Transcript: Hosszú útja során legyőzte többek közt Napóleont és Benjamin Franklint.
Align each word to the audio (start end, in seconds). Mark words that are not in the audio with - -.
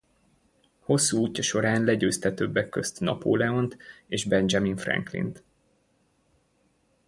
Hosszú 0.79 1.17
útja 1.21 1.43
során 1.43 1.83
legyőzte 1.83 2.33
többek 2.33 2.69
közt 2.69 2.99
Napóleont 2.99 3.77
és 4.07 4.25
Benjamin 4.25 4.75
Franklint. 4.77 5.43